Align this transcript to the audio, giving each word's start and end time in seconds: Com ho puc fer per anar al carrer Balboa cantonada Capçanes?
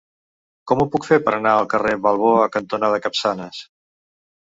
Com 0.71 0.81
ho 0.81 0.87
puc 0.95 1.05
fer 1.09 1.19
per 1.27 1.35
anar 1.37 1.53
al 1.59 1.69
carrer 1.75 1.93
Balboa 2.09 2.51
cantonada 2.59 3.05
Capçanes? 3.07 3.65